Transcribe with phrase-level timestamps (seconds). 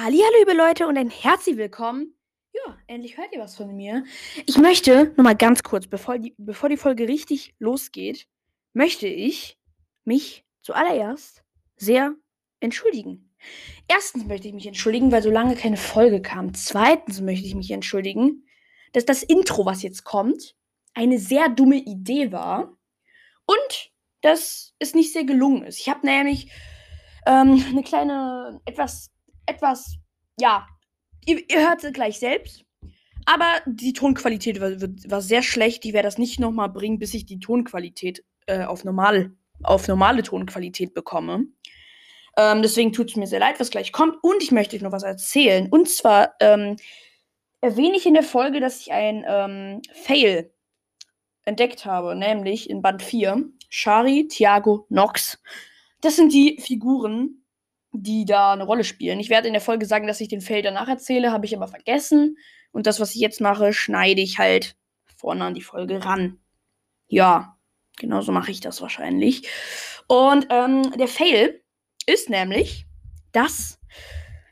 [0.00, 2.14] Hallo, liebe Leute und ein herzlich willkommen.
[2.52, 4.04] Ja, endlich hört ihr was von mir.
[4.46, 8.28] Ich möchte nur mal ganz kurz, bevor die, bevor die Folge richtig losgeht,
[8.74, 9.58] möchte ich
[10.04, 11.42] mich zuallererst
[11.74, 12.14] sehr
[12.60, 13.34] entschuldigen.
[13.88, 16.54] Erstens möchte ich mich entschuldigen, weil so lange keine Folge kam.
[16.54, 18.46] Zweitens möchte ich mich entschuldigen,
[18.92, 20.54] dass das Intro, was jetzt kommt,
[20.94, 22.78] eine sehr dumme Idee war
[23.46, 23.90] und
[24.20, 25.80] dass es nicht sehr gelungen ist.
[25.80, 26.52] Ich habe nämlich
[27.26, 29.10] ähm, eine kleine, etwas
[29.48, 29.96] etwas,
[30.38, 30.66] ja,
[31.24, 32.64] ihr, ihr hört es gleich selbst.
[33.26, 35.84] Aber die Tonqualität war, war sehr schlecht.
[35.84, 40.22] Ich werde das nicht nochmal bringen, bis ich die Tonqualität äh, auf, normal, auf normale
[40.22, 41.46] Tonqualität bekomme.
[42.38, 44.16] Ähm, deswegen tut es mir sehr leid, was gleich kommt.
[44.22, 45.68] Und ich möchte euch noch was erzählen.
[45.68, 46.76] Und zwar ähm,
[47.60, 50.50] erwähne ich in der Folge, dass ich ein ähm, Fail
[51.44, 53.44] entdeckt habe, nämlich in Band 4.
[53.68, 55.42] Shari, Thiago, Nox.
[56.00, 57.44] Das sind die Figuren,
[57.92, 59.20] die da eine Rolle spielen.
[59.20, 61.68] Ich werde in der Folge sagen, dass ich den Fail danach erzähle, habe ich aber
[61.68, 62.36] vergessen.
[62.70, 64.76] Und das, was ich jetzt mache, schneide ich halt
[65.16, 66.38] vorne an die Folge ran.
[67.06, 67.56] Ja,
[67.98, 69.48] genau so mache ich das wahrscheinlich.
[70.06, 71.62] Und ähm, der Fail
[72.06, 72.86] ist nämlich,
[73.32, 73.78] dass,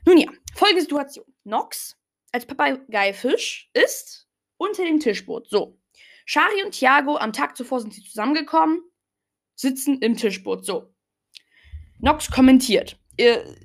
[0.05, 1.25] nun ja, folgende Situation.
[1.43, 1.97] Nox
[2.31, 5.49] als Papageifisch ist unter dem Tischboot.
[5.49, 5.79] So.
[6.25, 8.81] Shari und Thiago, am Tag zuvor sind sie zusammengekommen,
[9.55, 10.65] sitzen im Tischboot.
[10.65, 10.93] So.
[11.99, 13.55] Nox kommentiert ihr,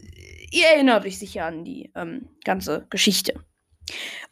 [0.51, 3.45] ihr erinnert euch sicher an die ähm, ganze Geschichte.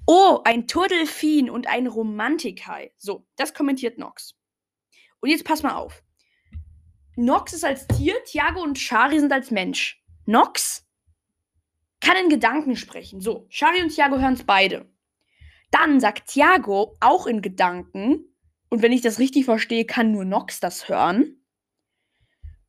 [0.06, 2.92] Oh, ein Turtelfin und ein Romantikai.
[2.96, 4.34] So, das kommentiert Nox.
[5.20, 6.02] Und jetzt pass mal auf.
[7.16, 10.02] Nox ist als Tier, Thiago und Shari sind als Mensch.
[10.24, 10.86] Nox
[12.00, 13.20] kann in Gedanken sprechen.
[13.20, 14.88] So, Shari und Thiago hören es beide.
[15.70, 18.24] Dann sagt Thiago auch in Gedanken,
[18.70, 21.42] und wenn ich das richtig verstehe, kann nur Nox das hören.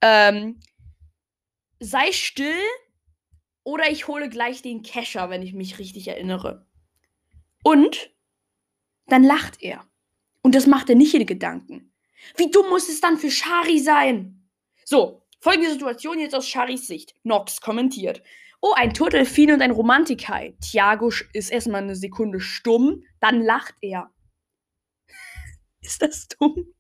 [0.02, 0.60] Ähm,
[1.82, 2.64] sei still
[3.64, 6.68] oder ich hole gleich den Kescher, wenn ich mich richtig erinnere.
[7.64, 8.12] Und
[9.08, 9.86] dann lacht er.
[10.44, 11.94] Und das macht er nicht in Gedanken.
[12.38, 14.48] Wie dumm muss es dann für Shari sein?
[14.86, 17.16] So, folgende Situation jetzt aus Sharis Sicht.
[17.24, 18.22] Nox kommentiert.
[18.62, 20.56] Oh, ein Turtelfin und ein Romantikai.
[20.62, 24.12] Thiago ist erstmal eine Sekunde stumm, dann lacht er.
[25.82, 26.74] ist das dumm?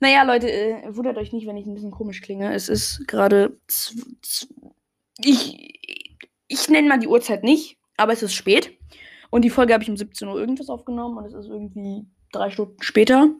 [0.00, 2.52] Naja, Leute, äh, wundert euch nicht, wenn ich ein bisschen komisch klinge.
[2.54, 3.58] Es ist gerade.
[5.18, 5.78] Ich,
[6.48, 8.76] ich nenne mal die Uhrzeit nicht, aber es ist spät.
[9.30, 12.50] Und die Folge habe ich um 17 Uhr irgendwas aufgenommen und es ist irgendwie drei
[12.50, 13.34] Stunden später.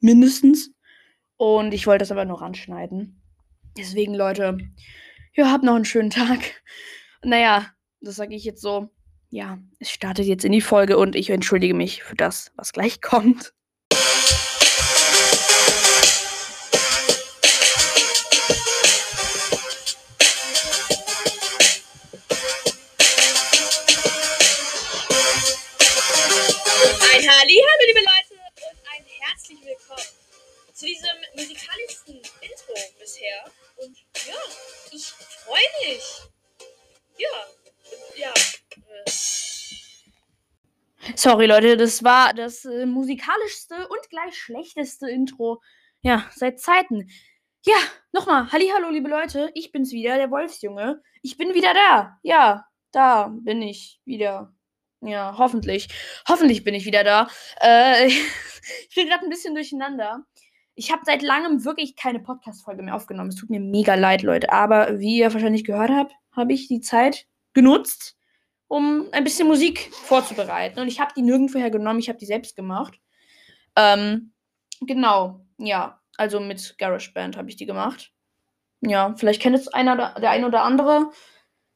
[0.00, 0.72] Mindestens.
[1.36, 3.22] Und ich wollte das aber noch anschneiden.
[3.76, 4.58] Deswegen, Leute,
[5.34, 6.62] ja, habt noch einen schönen Tag.
[7.22, 7.66] Naja,
[8.00, 8.90] das sage ich jetzt so.
[9.30, 13.00] Ja, es startet jetzt in die Folge und ich entschuldige mich für das, was gleich
[13.00, 13.52] kommt.
[30.78, 33.50] Zu diesem musikalischsten Intro bisher.
[33.78, 34.36] Und ja,
[34.92, 36.22] ich freue mich.
[37.18, 37.28] Ja,
[38.14, 38.32] ja.
[39.04, 39.10] Äh.
[41.16, 45.60] Sorry, Leute, das war das äh, musikalischste und gleich schlechteste Intro,
[46.02, 47.10] ja, seit Zeiten.
[47.66, 47.78] Ja,
[48.12, 51.02] nochmal, hallo, liebe Leute, ich bin's wieder, der Wolfsjunge.
[51.22, 52.20] Ich bin wieder da.
[52.22, 54.54] Ja, da bin ich wieder.
[55.00, 55.88] Ja, hoffentlich.
[56.28, 57.28] Hoffentlich bin ich wieder da.
[57.60, 58.06] Äh,
[58.88, 60.24] ich bin gerade ein bisschen durcheinander.
[60.78, 63.30] Ich habe seit langem wirklich keine Podcast-Folge mehr aufgenommen.
[63.30, 64.52] Es tut mir mega leid, Leute.
[64.52, 68.16] Aber wie ihr wahrscheinlich gehört habt, habe ich die Zeit genutzt,
[68.68, 70.78] um ein bisschen Musik vorzubereiten.
[70.78, 71.98] Und ich habe die nirgendwoher genommen.
[71.98, 72.94] Ich habe die selbst gemacht.
[73.74, 74.32] Ähm,
[74.80, 75.44] genau.
[75.58, 78.12] Ja, also mit GarageBand habe ich die gemacht.
[78.80, 81.10] Ja, vielleicht kennt es einer der ein oder andere.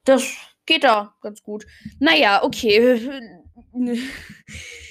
[0.04, 0.32] Das
[0.64, 1.66] geht da ganz gut.
[1.98, 3.10] Naja, okay.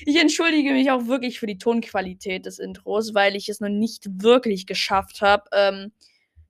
[0.04, 4.08] Ich entschuldige mich auch wirklich für die Tonqualität des Intros, weil ich es noch nicht
[4.24, 5.92] wirklich geschafft habe, ähm,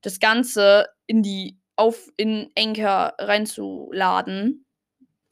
[0.00, 4.64] das Ganze in die auf in Anchor reinzuladen.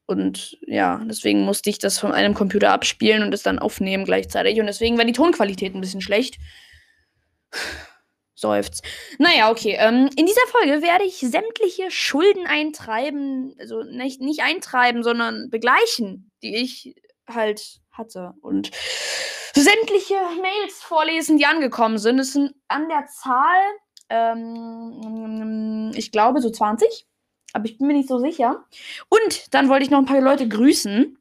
[0.06, 4.60] Und ja, deswegen musste ich das von einem Computer abspielen und es dann aufnehmen gleichzeitig.
[4.60, 6.38] Und deswegen war die Tonqualität ein bisschen schlecht.
[8.40, 8.82] Seufzt.
[9.18, 9.76] Naja, okay.
[9.78, 16.30] Ähm, in dieser Folge werde ich sämtliche Schulden eintreiben, also nicht, nicht eintreiben, sondern begleichen,
[16.42, 16.94] die ich
[17.28, 18.32] halt hatte.
[18.40, 18.70] Und
[19.54, 22.18] sämtliche Mails vorlesen, die angekommen sind.
[22.18, 23.60] Es sind an der Zahl,
[24.08, 27.06] ähm, ich glaube, so 20.
[27.52, 28.64] Aber ich bin mir nicht so sicher.
[29.08, 31.18] Und dann wollte ich noch ein paar Leute grüßen.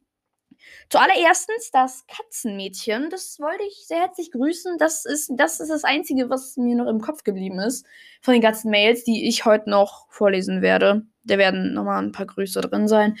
[0.90, 3.10] Zuallererstens das Katzenmädchen.
[3.10, 4.76] Das wollte ich sehr herzlich grüßen.
[4.76, 7.86] Das ist, das ist das Einzige, was mir noch im Kopf geblieben ist.
[8.22, 11.06] Von den ganzen Mails, die ich heute noch vorlesen werde.
[11.22, 13.16] Da werden nochmal ein paar Grüße drin sein.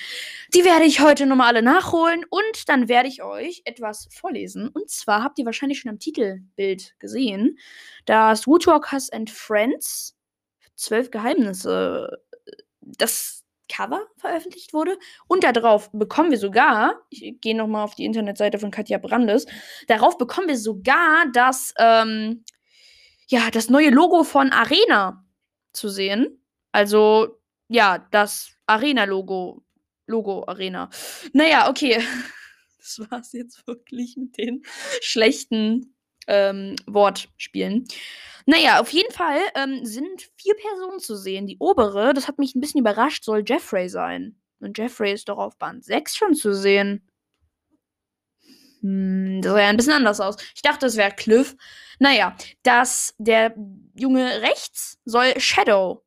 [0.52, 2.24] Die werde ich heute nochmal alle nachholen.
[2.28, 4.68] Und dann werde ich euch etwas vorlesen.
[4.68, 7.56] Und zwar habt ihr wahrscheinlich schon am Titelbild gesehen,
[8.04, 10.16] dass Woodwalkers and Friends
[10.74, 12.18] zwölf Geheimnisse
[12.80, 13.39] das
[13.70, 14.98] Cover veröffentlicht wurde.
[15.28, 19.46] Und darauf bekommen wir sogar, ich gehe nochmal auf die Internetseite von Katja Brandes,
[19.86, 22.44] darauf bekommen wir sogar das, ähm,
[23.28, 25.24] ja, das neue Logo von Arena
[25.72, 26.42] zu sehen.
[26.72, 27.38] Also,
[27.68, 29.62] ja, das Arena-Logo.
[30.06, 30.90] Logo Arena.
[31.32, 32.02] Naja, okay.
[32.82, 34.62] Das war es jetzt wirklich mit den
[35.02, 35.94] schlechten
[36.26, 37.84] ähm, Wortspielen.
[38.50, 41.46] Naja, auf jeden Fall ähm, sind vier Personen zu sehen.
[41.46, 44.40] Die obere, das hat mich ein bisschen überrascht, soll Jeffrey sein.
[44.58, 47.08] Und Jeffrey ist doch auf Band 6 schon zu sehen.
[48.80, 50.34] Hm, das sah ja ein bisschen anders aus.
[50.52, 51.54] Ich dachte, es wäre Cliff.
[52.00, 53.54] Naja, dass der
[53.94, 56.04] Junge rechts soll Shadow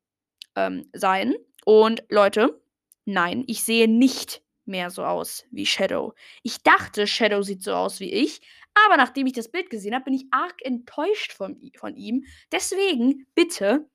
[0.57, 1.35] ähm, sein.
[1.63, 2.61] Und Leute,
[3.05, 6.13] nein, ich sehe nicht mehr so aus wie Shadow.
[6.41, 8.41] Ich dachte, Shadow sieht so aus wie ich,
[8.73, 12.25] aber nachdem ich das Bild gesehen habe, bin ich arg enttäuscht von, von ihm.
[12.51, 13.89] Deswegen, bitte,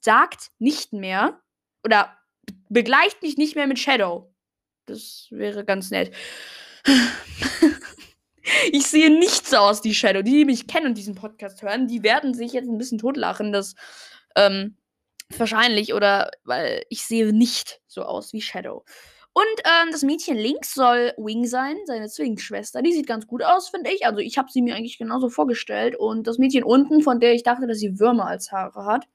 [0.00, 1.40] sagt nicht mehr
[1.84, 2.16] oder
[2.68, 4.32] begleicht mich nicht mehr mit Shadow.
[4.86, 6.14] Das wäre ganz nett.
[8.72, 10.22] ich sehe nicht so aus wie Shadow.
[10.22, 13.52] Die, die mich kennen und diesen Podcast hören, die werden sich jetzt ein bisschen totlachen,
[13.52, 13.74] dass
[14.36, 14.76] ähm,
[15.38, 18.84] wahrscheinlich oder weil ich sehe nicht so aus wie Shadow.
[19.34, 22.82] Und ähm, das Mädchen links soll Wing sein, seine Zwillingsschwester.
[22.82, 24.04] Die sieht ganz gut aus, finde ich.
[24.04, 25.96] Also ich habe sie mir eigentlich genauso vorgestellt.
[25.96, 29.06] Und das Mädchen unten, von der ich dachte, dass sie Würmer als Haare hat.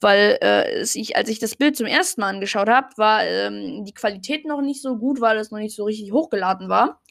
[0.00, 3.94] Weil äh, ich, als ich das Bild zum ersten Mal angeschaut habe, war ähm, die
[3.94, 7.02] Qualität noch nicht so gut, weil es noch nicht so richtig hochgeladen war.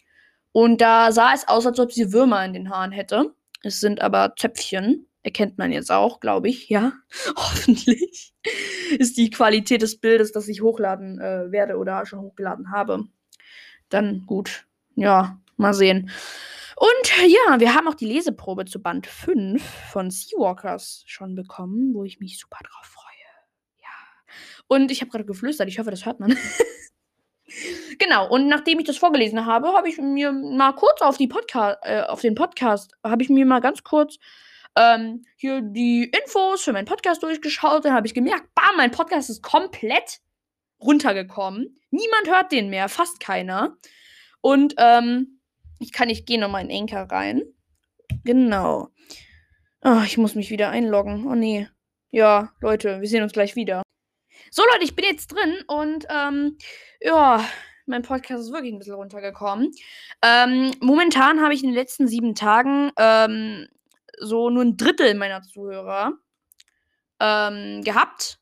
[0.51, 3.33] Und da sah es aus, als ob sie Würmer in den Haaren hätte.
[3.63, 5.07] Es sind aber Zöpfchen.
[5.23, 6.93] Erkennt man jetzt auch, glaube ich, ja.
[7.35, 8.33] Hoffentlich
[8.97, 13.05] ist die Qualität des Bildes, das ich hochladen äh, werde oder schon hochgeladen habe.
[13.89, 14.65] Dann gut.
[14.95, 16.09] Ja, mal sehen.
[16.81, 22.03] Und ja, wir haben auch die Leseprobe zu Band 5 von Seawalkers schon bekommen, wo
[22.03, 23.11] ich mich super drauf freue.
[23.77, 24.33] Ja.
[24.67, 26.35] Und ich habe gerade geflüstert, ich hoffe, das hört man.
[27.99, 32.01] genau, und nachdem ich das vorgelesen habe, habe ich mir mal kurz auf, Podca äh,
[32.01, 34.17] auf den Podcast, habe ich mir mal ganz kurz
[34.75, 37.85] ähm, hier die Infos für meinen Podcast durchgeschaut.
[37.85, 40.19] Dann habe ich gemerkt, bam, mein Podcast ist komplett
[40.79, 41.79] runtergekommen.
[41.91, 43.77] Niemand hört den mehr, fast keiner.
[44.41, 45.39] Und ähm,
[45.79, 47.43] ich kann, ich gehe nochmal in Anchor rein.
[48.23, 48.89] Genau.
[49.83, 51.27] Oh, ich muss mich wieder einloggen.
[51.27, 51.67] Oh nee.
[52.11, 53.81] Ja, Leute, wir sehen uns gleich wieder.
[54.51, 56.57] So, Leute, ich bin jetzt drin und ähm,
[56.99, 57.43] ja,
[57.85, 59.71] mein Podcast ist wirklich ein bisschen runtergekommen.
[60.21, 63.67] Ähm, momentan habe ich in den letzten sieben Tagen ähm,
[64.21, 66.13] so nur ein Drittel meiner Zuhörer
[67.19, 68.39] ähm, gehabt,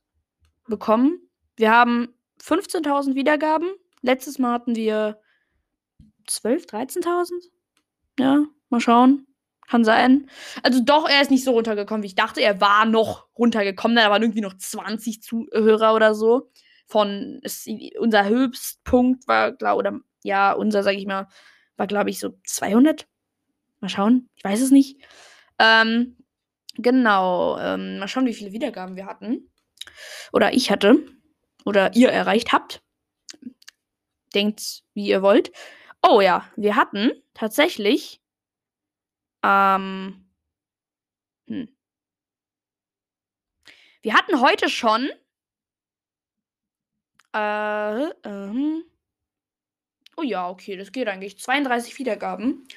[0.68, 1.20] bekommen.
[1.56, 3.70] Wir haben 15.000 Wiedergaben.
[4.02, 5.20] Letztes Mal hatten wir
[6.28, 7.32] 12, 13.000.
[8.20, 9.26] Ja, mal schauen.
[9.68, 10.30] Kann sein.
[10.64, 12.42] Also doch, er ist nicht so runtergekommen, wie ich dachte.
[12.42, 13.98] Er war noch runtergekommen.
[13.98, 16.50] Da waren irgendwie noch 20 Zuhörer oder so.
[16.88, 17.68] Von es,
[18.00, 21.28] unser Höchstpunkt war, glaube oder ja, unser, sag ich mal,
[21.78, 23.08] war, glaube ich, so 200.
[23.80, 24.30] Mal schauen.
[24.36, 24.98] Ich weiß es nicht.
[25.60, 26.18] Ähm,
[26.76, 27.60] genau.
[27.60, 29.52] Ähm, mal schauen, wie viele Wiedergaben wir hatten.
[30.32, 31.06] Oder ich hatte.
[31.66, 32.82] Oder ihr erreicht habt.
[34.34, 35.52] Denkt, wie ihr wollt.
[36.02, 38.22] Oh ja, wir hatten tatsächlich.
[39.44, 40.26] Ähm,
[41.48, 41.68] hm.
[44.02, 45.10] Wir hatten heute schon.
[47.36, 48.84] Äh, äh,
[50.16, 51.40] oh ja, okay, das geht eigentlich.
[51.40, 52.68] 32 Wiedergaben.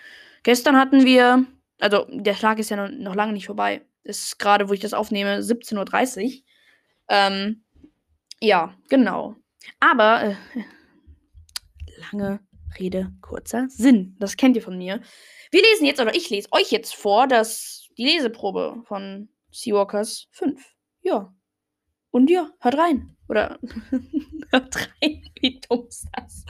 [0.43, 1.47] Gestern hatten wir
[1.83, 3.85] also, der Tag ist ja noch, noch lange nicht vorbei.
[4.05, 6.43] Ist gerade, wo ich das aufnehme, 17.30 Uhr.
[7.09, 7.65] Ähm,
[8.41, 9.35] ja, genau.
[9.81, 10.37] Aber äh,
[12.13, 12.39] lange
[12.79, 14.17] Rede, kurzer Sinn.
[14.21, 15.01] Das kennt ihr von mir.
[15.51, 20.65] Wir lesen jetzt, oder ich lese euch jetzt vor, dass die Leseprobe von Seawalkers 5.
[21.01, 21.35] Ja.
[22.13, 23.17] Und ja, hört rein.
[23.29, 23.59] Oder
[24.51, 26.45] hört rein, wie dumm ist das?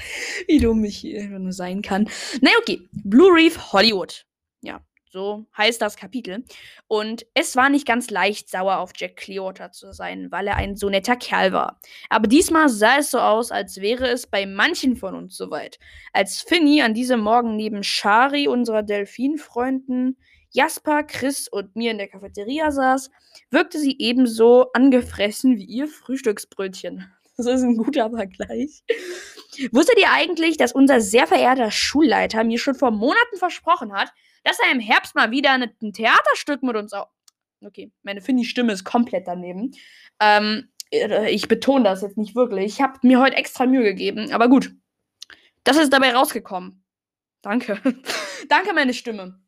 [0.46, 2.04] Wie dumm ich hier nur sein kann.
[2.42, 2.86] Na naja, okay.
[2.92, 4.26] Blue Reef Hollywood.
[4.60, 6.44] Ja, so heißt das Kapitel.
[6.88, 10.74] Und es war nicht ganz leicht, sauer auf Jack Clearwater zu sein, weil er ein
[10.74, 11.78] so netter Kerl war.
[12.08, 15.78] Aber diesmal sah es so aus, als wäre es bei manchen von uns soweit.
[16.12, 20.16] Als Finny an diesem Morgen neben Shari, unserer Delfinfreunden,
[20.50, 23.10] Jasper, Chris und mir in der Cafeteria saß,
[23.50, 27.06] wirkte sie ebenso angefressen wie ihr Frühstücksbrötchen.
[27.38, 28.84] Das ist ein guter Vergleich.
[29.72, 34.12] Wusstet ihr eigentlich, dass unser sehr verehrter Schulleiter mir schon vor Monaten versprochen hat,
[34.44, 36.92] dass er im Herbst mal wieder ein Theaterstück mit uns.
[37.64, 39.72] Okay, meine Finny-Stimme ist komplett daneben.
[40.20, 42.66] Ähm, äh, ich betone das jetzt nicht wirklich.
[42.66, 44.74] Ich habe mir heute extra Mühe gegeben, aber gut.
[45.64, 46.84] Das ist dabei rausgekommen.
[47.42, 47.80] Danke.
[48.48, 49.40] Danke, meine Stimme.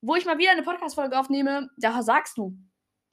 [0.00, 2.56] Wo ich mal wieder eine Podcast-Folge aufnehme, da sagst du,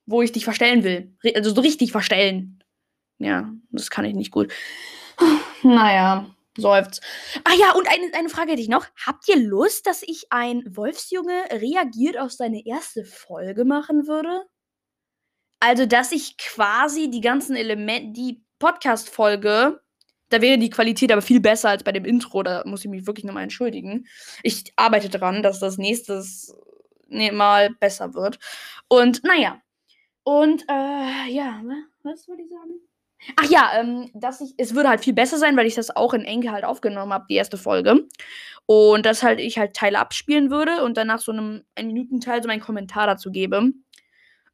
[0.05, 1.17] wo ich dich verstellen will.
[1.35, 2.63] Also so richtig verstellen.
[3.19, 4.51] Ja, das kann ich nicht gut.
[5.65, 7.01] Naja, seufzt.
[7.43, 8.85] Ah ja, und eine, eine Frage hätte ich noch.
[9.05, 14.43] Habt ihr Lust, dass ich ein Wolfsjunge reagiert auf seine erste Folge machen würde?
[15.59, 19.81] Also, dass ich quasi die ganzen Elemente, die Podcast-Folge,
[20.29, 22.43] da wäre die Qualität aber viel besser als bei dem Intro.
[22.43, 24.07] Da muss ich mich wirklich nochmal entschuldigen.
[24.41, 26.55] Ich arbeite dran, dass das nächstes
[27.07, 28.39] Mal besser wird.
[28.87, 29.61] Und naja.
[30.23, 31.61] Und äh, ja,
[32.03, 32.79] was würde ich sagen?
[33.35, 36.13] Ach ja, ähm, dass ich, es würde halt viel besser sein, weil ich das auch
[36.13, 38.07] in Enke halt aufgenommen habe, die erste Folge.
[38.65, 42.41] Und dass halt ich halt Teile abspielen würde und danach so einem ein Minuten Teil
[42.41, 43.71] so meinen Kommentar dazu gebe.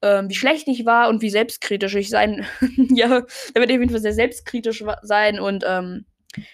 [0.01, 2.45] Ähm, wie schlecht ich war und wie selbstkritisch ich sein.
[2.89, 6.05] ja, da werde ich auf jeden Fall sehr selbstkritisch sein und ähm,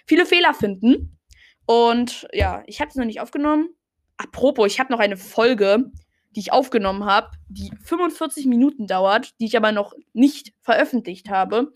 [0.05, 1.17] viele Fehler finden.
[1.65, 3.69] Und ja, ich habe es noch nicht aufgenommen.
[4.17, 5.91] Apropos, ich habe noch eine Folge,
[6.35, 11.71] die ich aufgenommen habe, die 45 Minuten dauert, die ich aber noch nicht veröffentlicht habe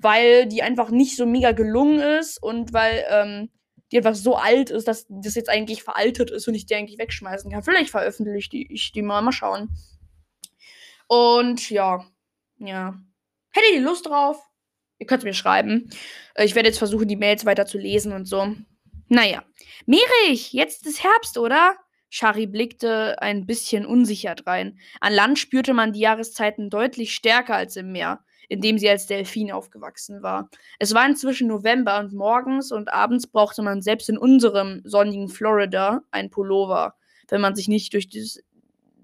[0.00, 3.50] weil die einfach nicht so mega gelungen ist und weil ähm,
[3.90, 6.98] die einfach so alt ist, dass das jetzt eigentlich veraltet ist und ich die eigentlich
[6.98, 7.62] wegschmeißen kann.
[7.62, 9.70] Vielleicht veröffentliche die, ich die mal, mal schauen.
[11.08, 12.04] Und ja,
[12.58, 13.00] ja.
[13.52, 14.42] Hättet ihr Lust drauf?
[14.98, 15.88] Ihr könnt es mir schreiben.
[16.34, 18.54] Äh, ich werde jetzt versuchen, die Mails weiter zu lesen und so.
[19.08, 19.44] Naja.
[19.86, 21.76] Merich, jetzt ist Herbst, oder?
[22.08, 24.78] Shari blickte ein bisschen unsicher drein.
[25.00, 29.06] An Land spürte man die Jahreszeiten deutlich stärker als im Meer in dem sie als
[29.06, 30.48] Delfin aufgewachsen war.
[30.78, 36.02] Es war inzwischen November und morgens und abends brauchte man selbst in unserem sonnigen Florida
[36.10, 36.94] ein Pullover,
[37.28, 38.42] wenn man sich nicht durch dieses,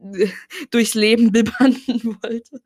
[0.71, 1.77] durchs Leben bibbern
[2.23, 2.61] wollte.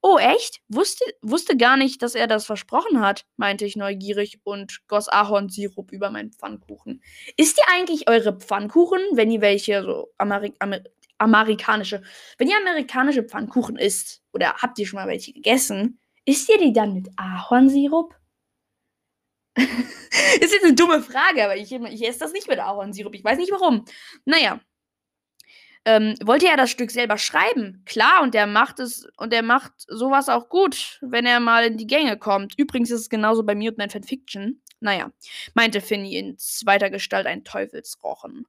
[0.00, 0.60] Oh, echt?
[0.68, 5.90] Wusste, wusste gar nicht, dass er das versprochen hat, meinte ich neugierig und goss Ahornsirup
[5.90, 7.02] über meinen Pfannkuchen.
[7.36, 10.80] Isst ihr eigentlich eure Pfannkuchen, wenn ihr welche so Ameri Amer
[11.18, 12.02] amerikanische,
[12.38, 16.74] wenn ihr amerikanische Pfannkuchen isst oder habt ihr schon mal welche gegessen, Isst ihr die
[16.74, 18.14] dann mit Ahornsirup?
[19.56, 23.14] ist jetzt eine dumme Frage, aber ich, ich esse das nicht mit Ahornsirup.
[23.14, 23.86] Ich weiß nicht warum.
[24.26, 24.60] Naja.
[25.86, 27.82] Ähm, wollte er das Stück selber schreiben?
[27.86, 31.78] Klar, und er macht es und er macht sowas auch gut, wenn er mal in
[31.78, 32.58] die Gänge kommt.
[32.58, 34.60] Übrigens ist es genauso bei mir und mein Fanfiction.
[34.80, 35.10] Naja,
[35.54, 38.46] meinte Finny in zweiter Gestalt ein Teufelsrochen.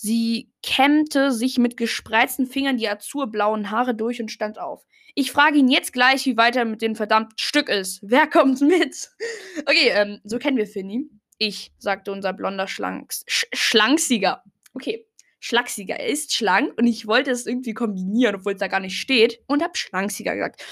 [0.00, 4.86] Sie kämmte sich mit gespreizten Fingern die azurblauen Haare durch und stand auf.
[5.16, 7.98] Ich frage ihn jetzt gleich, wie weit er mit dem verdammten Stück ist.
[8.02, 9.10] Wer kommt mit?
[9.66, 11.10] Okay, ähm, so kennen wir Finny.
[11.36, 14.44] Ich, sagte unser blonder Schlanks Sch Schlanksiger.
[14.72, 15.04] Okay,
[15.40, 15.96] Schlagsiger.
[15.96, 19.40] Er ist schlank und ich wollte es irgendwie kombinieren, obwohl es da gar nicht steht.
[19.48, 20.64] Und hab Schlanksiger gesagt.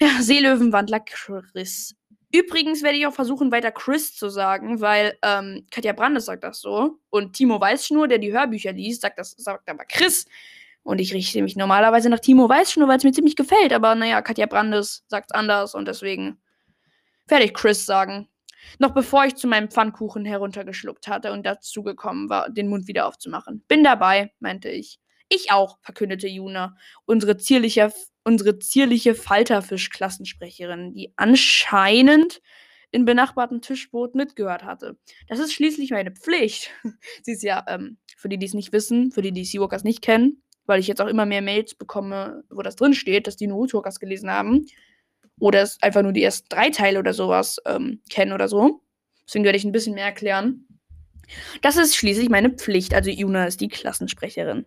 [0.00, 1.94] Ja, Seelöwenwandler Chris.
[2.34, 6.60] Übrigens werde ich auch versuchen, weiter Chris zu sagen, weil ähm, Katja Brandes sagt das
[6.60, 6.98] so.
[7.10, 10.24] Und Timo Weißschnur, der die Hörbücher liest, sagt das, sagt aber Chris.
[10.82, 13.72] Und ich richte mich normalerweise nach Timo Weiß schon, weil es mir ziemlich gefällt.
[13.72, 16.40] Aber naja, Katja Brandes sagt anders und deswegen
[17.28, 18.28] werde ich Chris sagen.
[18.78, 23.06] Noch bevor ich zu meinem Pfannkuchen heruntergeschluckt hatte und dazu gekommen war, den Mund wieder
[23.06, 23.62] aufzumachen.
[23.68, 25.01] Bin dabei, meinte ich.
[25.34, 27.90] Ich auch, verkündete Juna, unsere zierliche,
[28.22, 32.42] unsere zierliche Falterfisch-Klassensprecherin, die anscheinend
[32.90, 34.98] in benachbarten Tischboot mitgehört hatte.
[35.28, 36.70] Das ist schließlich meine Pflicht.
[37.22, 40.02] Sie ist ja, ähm, für die, die es nicht wissen, für die, die Seawalkers nicht
[40.02, 43.46] kennen, weil ich jetzt auch immer mehr Mails bekomme, wo das drin steht, dass die
[43.46, 44.66] Naruto-Okas gelesen haben.
[45.40, 48.82] Oder es einfach nur die ersten drei Teile oder sowas ähm, kennen oder so.
[49.26, 50.66] Deswegen werde ich ein bisschen mehr erklären.
[51.62, 52.92] Das ist schließlich meine Pflicht.
[52.92, 54.66] Also Yuna ist die Klassensprecherin.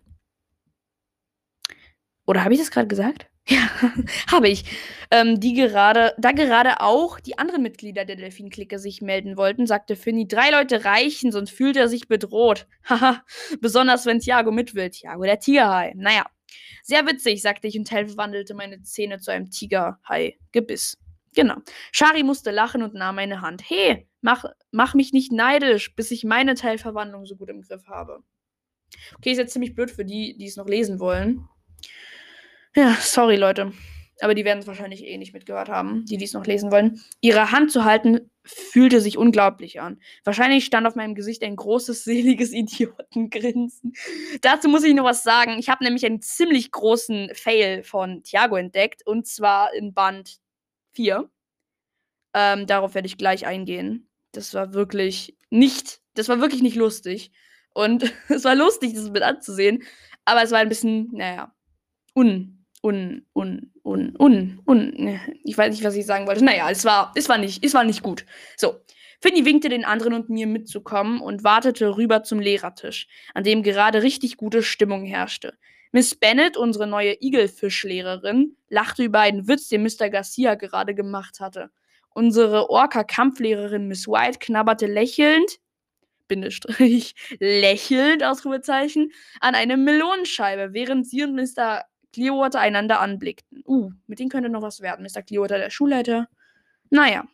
[2.26, 3.26] Oder habe ich das gerade gesagt?
[3.48, 3.70] Ja,
[4.32, 4.64] habe ich.
[5.12, 9.94] Ähm, die gerade, da gerade auch die anderen Mitglieder der Delfin-Clique sich melden wollten, sagte
[9.94, 12.66] Finny, drei Leute reichen, sonst fühlt er sich bedroht.
[12.88, 13.22] Haha,
[13.60, 14.90] besonders wenn Thiago mit will.
[14.90, 15.92] Thiago, der Tigerhai.
[15.94, 16.26] Naja,
[16.82, 20.98] sehr witzig, sagte ich und Tel verwandelte meine Zähne zu einem Tigerhai-Gebiss.
[21.36, 21.56] Genau.
[21.92, 23.62] Shari musste lachen und nahm meine Hand.
[23.68, 28.24] Hey, mach, mach mich nicht neidisch, bis ich meine Teilverwandlung so gut im Griff habe.
[29.16, 31.48] Okay, ist jetzt ziemlich blöd für die, die es noch lesen wollen.
[32.76, 33.72] Ja, sorry, Leute.
[34.20, 37.02] Aber die werden es wahrscheinlich eh nicht mitgehört haben, die dies noch lesen wollen.
[37.22, 39.98] Ihre Hand zu halten fühlte sich unglaublich an.
[40.24, 43.94] Wahrscheinlich stand auf meinem Gesicht ein großes, seliges Idiotengrinsen.
[44.42, 45.58] Dazu muss ich noch was sagen.
[45.58, 49.06] Ich habe nämlich einen ziemlich großen Fail von Thiago entdeckt.
[49.06, 50.36] Und zwar in Band
[50.92, 51.30] 4.
[52.34, 54.10] Ähm, darauf werde ich gleich eingehen.
[54.32, 57.32] Das war wirklich nicht, das war wirklich nicht lustig.
[57.72, 59.82] Und es war lustig, das mit anzusehen.
[60.26, 61.54] Aber es war ein bisschen, naja,
[62.14, 62.55] un,
[62.86, 65.20] un, un, un, un, un.
[65.44, 66.44] Ich weiß nicht, was ich sagen wollte.
[66.44, 68.24] Naja, es war, es war nicht, es war nicht gut.
[68.56, 68.80] So.
[69.20, 74.02] Finny winkte den anderen und mir mitzukommen und wartete rüber zum Lehrertisch, an dem gerade
[74.02, 75.54] richtig gute Stimmung herrschte.
[75.90, 80.10] Miss Bennett, unsere neue Igelfischlehrerin, lachte über einen Witz, den Mr.
[80.10, 81.70] Garcia gerade gemacht hatte.
[82.10, 85.58] Unsere Orca-Kampflehrerin Miss White knabberte lächelnd,
[86.28, 91.84] Bindestrich, lächelnd, Ausrufezeichen, an eine Melonenscheibe, während sie und Mr.
[92.16, 93.62] Clearwater einander anblickten.
[93.66, 95.04] Uh, mit denen könnte noch was werden.
[95.04, 95.20] Mr.
[95.20, 96.28] Clearwater, der Schulleiter.
[96.88, 97.26] Naja.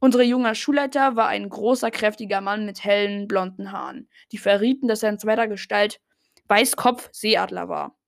[0.00, 5.02] Unser junger Schulleiter war ein großer, kräftiger Mann mit hellen, blonden Haaren, die verrieten, dass
[5.02, 6.00] er in zweiter Gestalt
[6.48, 7.98] Weißkopf-Seeadler war.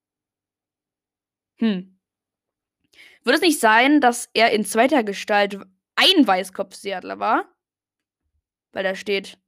[1.56, 1.98] Hm.
[3.24, 5.58] Würde es nicht sein, dass er in zweiter Gestalt
[5.96, 7.44] ein Weißkopf-Seeadler war?
[8.72, 9.38] Weil da steht,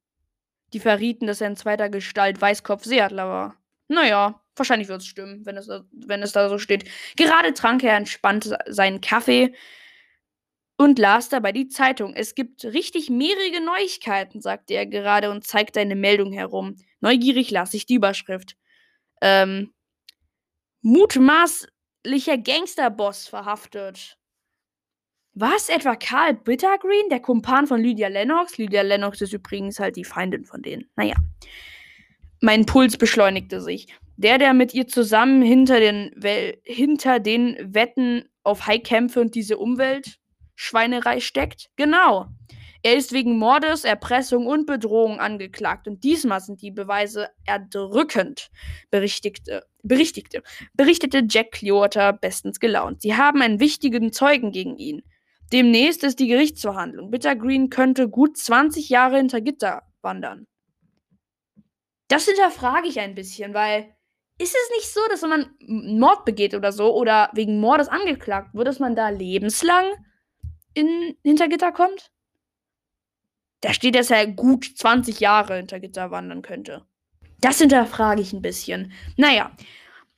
[0.75, 3.57] die verrieten, dass er in zweiter Gestalt Weißkopf-Seeadler war.
[3.87, 6.85] Naja, wahrscheinlich wird es stimmen, wenn es, wenn es da so steht.
[7.17, 9.55] Gerade trank er entspannt seinen Kaffee
[10.77, 12.15] und las dabei die Zeitung.
[12.15, 16.77] Es gibt richtig mehrere Neuigkeiten, sagte er gerade und zeigte eine Meldung herum.
[17.01, 18.57] Neugierig las ich die Überschrift
[19.21, 19.73] ähm,
[20.83, 24.19] mutmaßlicher Gangsterboss verhaftet.
[25.35, 28.59] Was etwa Karl Bittergreen, der Kumpan von Lydia Lennox?
[28.59, 30.91] Lydia Lennox ist übrigens halt die Feindin von denen.
[30.97, 31.15] Naja.
[32.41, 33.89] Mein Puls beschleunigte sich.
[34.19, 39.59] Der, der mit ihr zusammen hinter den, Wel hinter den Wetten auf Highkämpfe und diese
[39.59, 41.71] Umweltschweinerei steckt?
[41.77, 42.27] Genau.
[42.83, 48.51] Er ist wegen Mordes, Erpressung und Bedrohung angeklagt und diesmal sind die Beweise erdrückend,
[48.91, 50.43] berichtigte, berichtigte,
[50.75, 53.03] berichtete Jack Clearwater bestens gelaunt.
[53.03, 55.03] Sie haben einen wichtigen Zeugen gegen ihn.
[55.53, 57.13] Demnächst ist die Gerichtsverhandlung.
[57.13, 60.49] Bittergreen könnte gut 20 Jahre hinter Gitter wandern.
[62.09, 63.95] Das hinterfrage ich ein bisschen, weil
[64.39, 65.51] ist es nicht so, dass wenn man
[65.99, 69.85] Mord begeht oder so oder wegen Mordes angeklagt wird, dass man da lebenslang
[70.75, 72.13] in Hintergitter kommt?
[73.61, 76.87] Da steht, dass er gut 20 Jahre hinter Gitter wandern könnte.
[77.41, 78.93] Das hinterfrage ich ein bisschen.
[79.17, 79.51] Naja,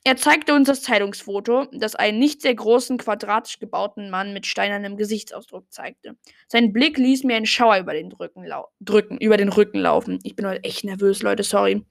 [0.03, 4.97] er zeigte uns das Zeitungsfoto, das einen nicht sehr großen, quadratisch gebauten Mann mit steinernem
[4.97, 6.17] Gesichtsausdruck zeigte.
[6.47, 10.19] Sein Blick ließ mir einen Schauer über den, Drücken, über den Rücken laufen.
[10.23, 11.85] Ich bin heute echt nervös, Leute, sorry.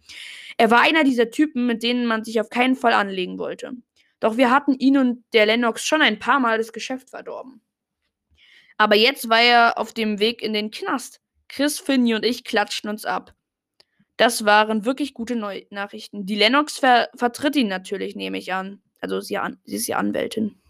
[0.57, 3.73] Er war einer dieser Typen, mit denen man sich auf keinen Fall anlegen wollte.
[4.19, 7.63] Doch wir hatten ihn und der Lennox schon ein paar Mal das Geschäft verdorben.
[8.77, 11.21] Aber jetzt war er auf dem Weg in den Knast.
[11.49, 13.35] Chris, Finny und ich klatschten uns ab.
[14.21, 16.27] Das waren wirklich gute Neu Nachrichten.
[16.27, 18.83] Die Lennox ver vertritt ihn natürlich, nehme ich an.
[19.01, 20.61] Also sie, an sie ist ja Anwältin.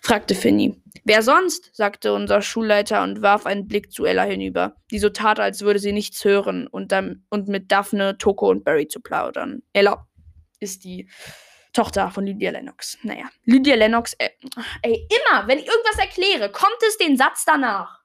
[0.00, 0.80] fragte Finny.
[1.04, 1.68] Wer sonst?
[1.76, 5.80] sagte unser Schulleiter und warf einen Blick zu Ella hinüber, die so tat, als würde
[5.80, 9.60] sie nichts hören und, dann, und mit Daphne, Toko und Barry zu plaudern.
[9.74, 10.06] Ella
[10.58, 11.10] ist die
[11.74, 12.96] Tochter von Lydia Lennox.
[13.02, 14.30] Naja, Lydia Lennox, äh,
[14.80, 17.97] ey, immer, wenn ich irgendwas erkläre, kommt es den Satz danach.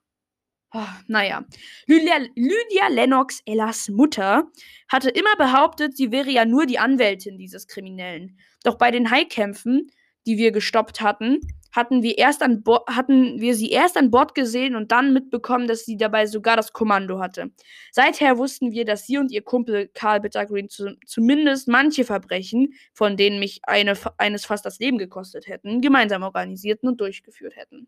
[0.76, 1.46] Oh, naja,
[1.86, 4.52] Lydia, Lydia Lennox, Ellas Mutter,
[4.90, 8.40] hatte immer behauptet, sie wäre ja nur die Anwältin dieses Kriminellen.
[8.64, 9.92] Doch bei den Highkämpfen,
[10.26, 14.76] die wir gestoppt hatten, hatten wir, erst an hatten wir sie erst an Bord gesehen
[14.76, 17.52] und dann mitbekommen, dass sie dabei sogar das Kommando hatte.
[17.92, 23.16] Seither wussten wir, dass sie und ihr Kumpel Carl Bittergreen zu, zumindest manche Verbrechen, von
[23.16, 27.88] denen mich eine, eines fast das Leben gekostet hätten, gemeinsam organisierten und durchgeführt hätten.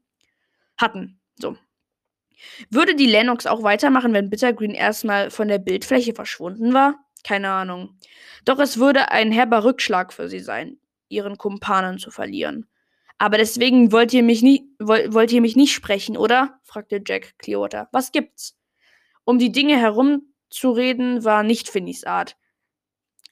[0.77, 1.19] Hatten.
[1.35, 1.55] So.
[2.69, 6.95] Würde die Lennox auch weitermachen, wenn Bittergreen erstmal von der Bildfläche verschwunden war?
[7.23, 7.97] Keine Ahnung.
[8.43, 10.77] Doch es würde ein herber Rückschlag für sie sein,
[11.09, 12.67] ihren Kumpanen zu verlieren.
[13.17, 16.59] Aber deswegen wollt ihr mich, nie, wollt ihr mich nicht sprechen, oder?
[16.63, 17.87] fragte Jack Clearwater.
[17.91, 18.57] Was gibt's?
[19.23, 22.35] Um die Dinge herumzureden, war nicht Finnys Art.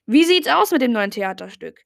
[0.06, 1.86] Wie sieht's aus mit dem neuen Theaterstück?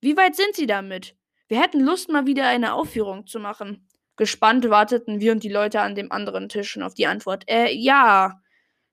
[0.00, 1.16] Wie weit sind Sie damit?
[1.48, 3.88] Wir hätten Lust, mal wieder eine Aufführung zu machen.
[4.16, 7.44] Gespannt warteten wir und die Leute an dem anderen Tisch auf die Antwort.
[7.48, 8.40] Äh, ja,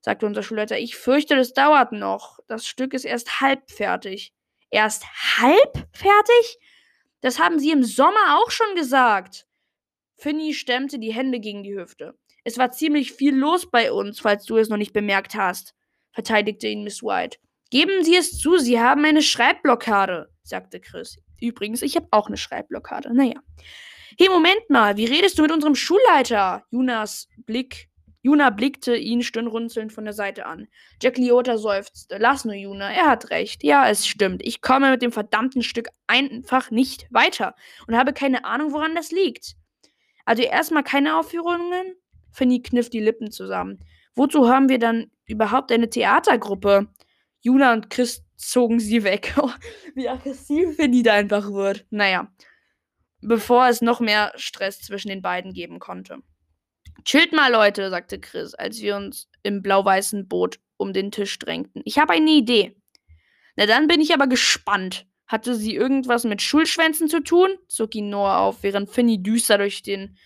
[0.00, 0.78] sagte unser Schulleiter.
[0.78, 2.40] Ich fürchte, das dauert noch.
[2.48, 4.32] Das Stück ist erst halb fertig.
[4.70, 5.04] Erst
[5.38, 6.58] halb fertig?
[7.20, 9.46] Das haben Sie im Sommer auch schon gesagt.
[10.16, 12.14] Finny stemmte die Hände gegen die Hüfte.
[12.44, 15.74] Es war ziemlich viel los bei uns, falls du es noch nicht bemerkt hast,
[16.12, 17.38] verteidigte ihn Miss White.
[17.70, 21.18] Geben Sie es zu, Sie haben eine Schreibblockade, sagte Chris.
[21.40, 23.14] Übrigens, ich habe auch eine Schreibblockade.
[23.14, 23.40] Naja.
[24.18, 26.64] Hey, Moment mal, wie redest du mit unserem Schulleiter?
[26.70, 27.88] Junas Blick.
[28.20, 30.68] Juna blickte ihn stirnrunzelnd von der Seite an.
[31.00, 32.18] Jack Liotta seufzte.
[32.18, 33.64] Lass nur, Juna, er hat recht.
[33.64, 34.42] Ja, es stimmt.
[34.44, 37.54] Ich komme mit dem verdammten Stück einfach nicht weiter
[37.86, 39.56] und habe keine Ahnung, woran das liegt.
[40.26, 41.96] Also erstmal keine Aufführungen?
[42.32, 43.80] Finny kniff die Lippen zusammen.
[44.14, 46.86] Wozu haben wir dann überhaupt eine Theatergruppe?
[47.40, 49.34] Juna und Chris zogen sie weg.
[49.94, 51.86] Wie aggressiv Finny da einfach wird.
[51.90, 52.28] Naja.
[53.22, 56.18] Bevor es noch mehr Stress zwischen den beiden geben konnte.
[57.04, 61.82] Chillt mal, Leute, sagte Chris, als wir uns im blau-weißen Boot um den Tisch drängten.
[61.84, 62.76] Ich habe eine Idee.
[63.56, 65.06] Na dann bin ich aber gespannt.
[65.26, 67.56] Hatte sie irgendwas mit Schulschwänzen zu tun?
[67.68, 70.18] zog ihn Noah auf, während Finny düster durch den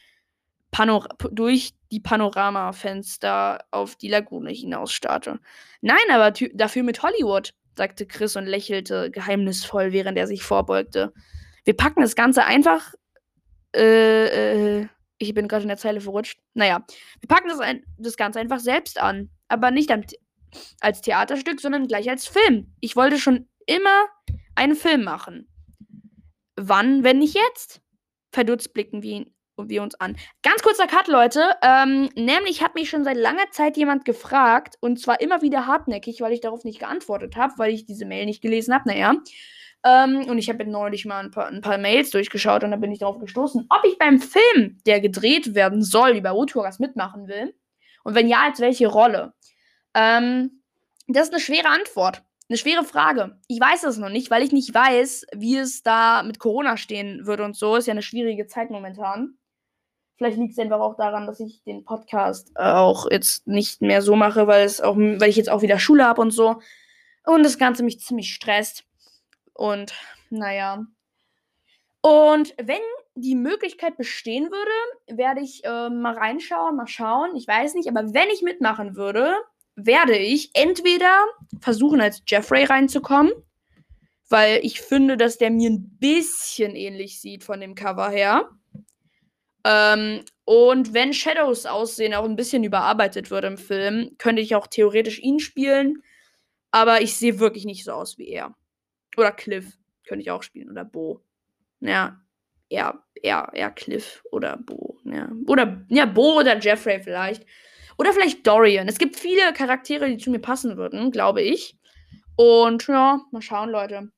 [0.70, 5.38] Panor durch die Panoramafenster auf die Lagune hinausstarrte.
[5.80, 11.12] Nein, aber dafür mit Hollywood, sagte Chris und lächelte geheimnisvoll, während er sich vorbeugte.
[11.66, 12.94] Wir packen das Ganze einfach.
[13.74, 16.38] Äh, äh, ich bin gerade in der Zeile verrutscht.
[16.54, 16.84] Naja,
[17.20, 19.30] wir packen das, ein, das Ganze einfach selbst an.
[19.48, 20.02] Aber nicht am,
[20.80, 22.72] als Theaterstück, sondern gleich als Film.
[22.80, 24.06] Ich wollte schon immer
[24.54, 25.48] einen Film machen.
[26.56, 27.82] Wann, wenn nicht jetzt?
[28.32, 29.26] Verdutzt blicken wir
[29.58, 30.16] wir uns an.
[30.42, 31.42] Ganz kurzer Cut, Leute.
[31.62, 36.20] Ähm, nämlich hat mich schon seit langer Zeit jemand gefragt, und zwar immer wieder hartnäckig,
[36.20, 38.88] weil ich darauf nicht geantwortet habe, weil ich diese Mail nicht gelesen habe.
[38.88, 39.14] Naja.
[39.86, 42.90] Ähm, und ich habe neulich mal ein paar, ein paar, Mails durchgeschaut und da bin
[42.90, 47.54] ich darauf gestoßen, ob ich beim Film, der gedreht werden soll, über Woodwalkers mitmachen will.
[48.02, 49.32] Und wenn ja, als welche Rolle?
[49.94, 50.62] Ähm,
[51.06, 52.24] das ist eine schwere Antwort.
[52.48, 53.38] Eine schwere Frage.
[53.46, 57.26] Ich weiß es noch nicht, weil ich nicht weiß, wie es da mit Corona stehen
[57.26, 57.76] würde und so.
[57.76, 59.36] Ist ja eine schwierige Zeit momentan.
[60.16, 64.02] Vielleicht liegt es einfach auch daran, dass ich den Podcast äh, auch jetzt nicht mehr
[64.02, 66.60] so mache, weil es auch, weil ich jetzt auch wieder Schule habe und so.
[67.24, 68.85] Und das Ganze mich ziemlich stresst.
[69.56, 69.94] Und
[70.30, 70.84] naja.
[72.02, 72.80] Und wenn
[73.14, 77.34] die Möglichkeit bestehen würde, werde ich äh, mal reinschauen, mal schauen.
[77.34, 79.34] Ich weiß nicht, aber wenn ich mitmachen würde,
[79.74, 81.24] werde ich entweder
[81.60, 83.32] versuchen, als Jeffrey reinzukommen,
[84.28, 88.50] weil ich finde, dass der mir ein bisschen ähnlich sieht von dem Cover her.
[89.64, 94.66] Ähm, und wenn Shadows Aussehen auch ein bisschen überarbeitet wird im Film, könnte ich auch
[94.66, 96.02] theoretisch ihn spielen.
[96.70, 98.54] Aber ich sehe wirklich nicht so aus wie er.
[99.16, 100.70] Oder Cliff könnte ich auch spielen.
[100.70, 101.22] Oder Bo.
[101.80, 102.20] Ja,
[102.68, 104.98] eher, eher, eher Cliff oder Bo.
[105.04, 105.30] Ja.
[105.46, 107.44] Oder, ja, Bo oder Jeffrey vielleicht.
[107.98, 108.88] Oder vielleicht Dorian.
[108.88, 111.76] Es gibt viele Charaktere, die zu mir passen würden, glaube ich.
[112.36, 114.10] Und ja, mal schauen, Leute.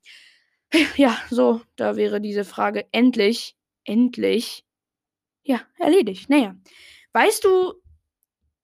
[0.96, 4.66] Ja, so, da wäre diese Frage endlich, endlich
[5.42, 6.28] ja, erledigt.
[6.28, 6.56] Naja.
[7.12, 7.74] Weißt du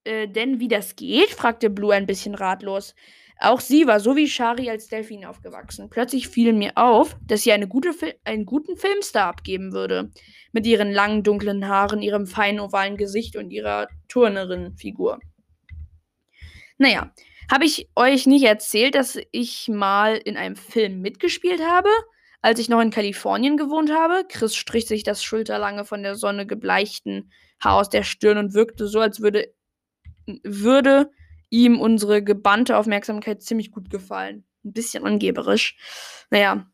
[0.05, 1.31] äh, denn, wie das geht?
[1.31, 2.95] fragte Blue ein bisschen ratlos.
[3.41, 5.91] Auch sie war so wie Shari als Delfin aufgewachsen.
[5.91, 7.91] Plötzlich fiel mir auf, dass sie eine gute
[8.25, 10.11] einen guten Filmstar abgeben würde.
[10.53, 15.19] Mit ihren langen, dunklen Haaren, ihrem feinen, ovalen Gesicht und ihrer Turnerin-Figur.
[16.79, 17.13] Naja,
[17.51, 21.89] habe ich euch nicht erzählt, dass ich mal in einem Film mitgespielt habe?
[22.41, 26.47] Als ich noch in Kalifornien gewohnt habe, Chris strich sich das schulterlange von der Sonne
[26.47, 29.55] gebleichten Haar aus der Stirn und wirkte so, als würde,
[30.43, 31.11] würde
[31.55, 34.45] ihm unsere gebannte Aufmerksamkeit ziemlich gut gefallen.
[34.65, 35.77] Ein bisschen angeberisch.
[36.31, 36.67] Naja.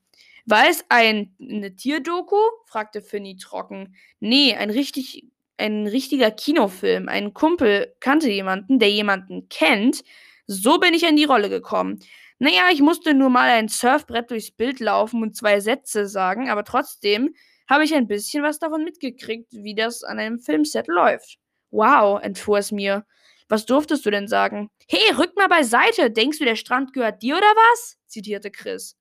[0.46, 2.38] War es ein, eine Tierdoku?
[2.64, 3.94] fragte Finny trocken.
[4.20, 7.08] Nee, ein richtig, ein richtiger Kinofilm.
[7.08, 10.02] Ein Kumpel kannte jemanden, der jemanden kennt.
[10.46, 12.00] So bin ich in die Rolle gekommen.
[12.38, 16.64] Naja, ich musste nur mal ein Surfbrett durchs Bild laufen und zwei Sätze sagen, aber
[16.64, 17.34] trotzdem
[17.68, 21.36] habe ich ein bisschen was davon mitgekriegt, wie das an einem Filmset läuft.
[21.70, 23.04] Wow, entfuhr es mir.
[23.50, 24.70] Was durftest du denn sagen?
[24.88, 26.08] Hey, rück mal beiseite.
[26.12, 27.98] Denkst du, der Strand gehört dir oder was?
[28.06, 28.96] zitierte Chris.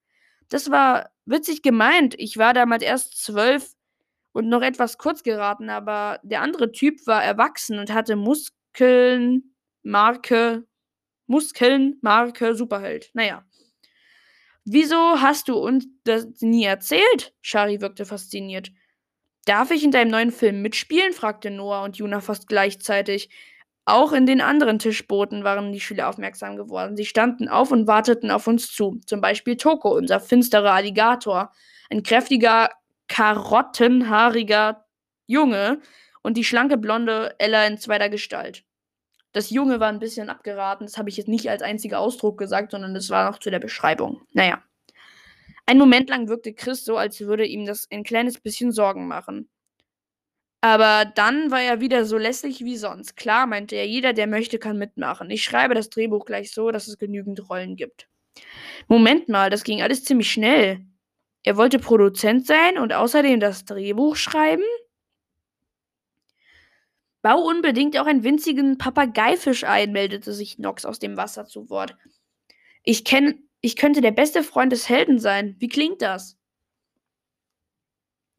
[0.50, 2.16] Das war witzig gemeint.
[2.18, 3.76] Ich war damals erst zwölf
[4.32, 10.66] und noch etwas kurz geraten, aber der andere Typ war erwachsen und hatte Muskeln, Marke,
[11.28, 13.12] Muskeln, Marke, Superheld.
[13.14, 13.46] Naja.
[14.66, 17.36] Wieso hast du uns das nie erzählt?
[17.42, 18.72] Shari wirkte fasziniert.
[19.46, 21.14] Darf ich in deinem neuen Film mitspielen?
[21.14, 23.30] fragte Noah und Juna fast gleichzeitig.
[23.90, 26.96] Auch in den anderen Tischbooten waren die Schüler aufmerksam geworden.
[26.96, 29.02] Sie standen auf und warteten auf uns zu.
[29.08, 31.52] Zum Beispiel Toko, unser finsterer Alligator.
[31.90, 32.70] Ein kräftiger,
[33.08, 34.86] karottenhaariger
[35.26, 35.82] Junge
[36.22, 38.64] und die schlanke blonde Ella in zweiter Gestalt.
[39.32, 40.86] Das Junge war ein bisschen abgeraten.
[40.86, 43.58] Das habe ich jetzt nicht als einziger Ausdruck gesagt, sondern das war noch zu der
[43.58, 44.22] Beschreibung.
[44.34, 44.62] Naja.
[45.66, 49.50] Ein Moment lang wirkte Chris so, als würde ihm das ein kleines bisschen Sorgen machen.
[50.62, 53.16] Aber dann war er wieder so lässig wie sonst.
[53.16, 55.30] Klar, meinte er, jeder, der möchte, kann mitmachen.
[55.30, 58.10] Ich schreibe das Drehbuch gleich so, dass es genügend Rollen gibt.
[58.88, 60.86] Moment mal, das ging alles ziemlich schnell.
[61.44, 64.64] Er wollte Produzent sein und außerdem das Drehbuch schreiben?
[67.22, 71.96] Bau unbedingt auch einen winzigen Papageifisch ein, meldete sich Nox aus dem Wasser zu Wort.
[72.84, 75.56] Ich kenne, ich könnte der beste Freund des Helden sein.
[75.60, 76.39] Wie klingt das?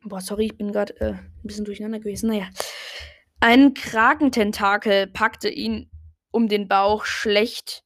[0.02, 2.28] Boah, sorry, ich bin gerade äh, ein bisschen durcheinander gewesen.
[2.28, 2.48] Naja.
[3.40, 5.90] Ein Krakententakel packte ihn
[6.30, 7.84] um den Bauch schlecht.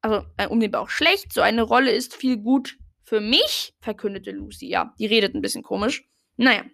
[0.00, 1.32] Also äh, um den Bauch schlecht.
[1.32, 4.68] So eine Rolle ist viel gut für mich, verkündete Lucy.
[4.68, 6.08] Ja, die redet ein bisschen komisch.
[6.36, 6.64] Naja.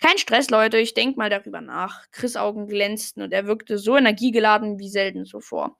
[0.00, 2.10] Kein Stress, Leute, ich denk mal darüber nach.
[2.10, 5.76] Chris Augen glänzten und er wirkte so energiegeladen wie selten zuvor.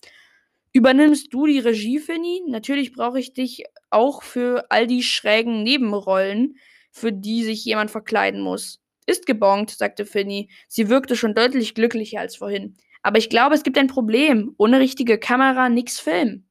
[0.72, 2.42] Übernimmst du die Regie, Finny?
[2.48, 6.56] Natürlich brauche ich dich auch für all die schrägen Nebenrollen,
[6.94, 8.80] für die sich jemand verkleiden muss.
[9.06, 10.48] Ist gebongt, sagte Finny.
[10.68, 12.76] Sie wirkte schon deutlich glücklicher als vorhin.
[13.02, 14.54] Aber ich glaube, es gibt ein Problem.
[14.56, 16.46] Ohne richtige Kamera nix Film.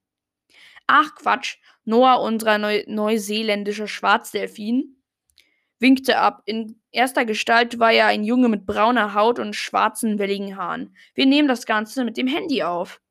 [0.85, 1.57] Ach Quatsch.
[1.85, 4.97] Noah, unser Neu neuseeländischer Schwarzdelfin,
[5.79, 6.43] winkte ab.
[6.45, 10.95] In erster Gestalt war er ein Junge mit brauner Haut und schwarzen, welligen Haaren.
[11.13, 13.01] Wir nehmen das Ganze mit dem Handy auf.